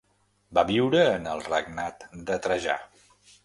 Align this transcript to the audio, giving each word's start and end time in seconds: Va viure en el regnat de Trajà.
Va 0.57 0.63
viure 0.69 1.03
en 1.19 1.29
el 1.35 1.45
regnat 1.51 2.09
de 2.31 2.39
Trajà. 2.47 2.83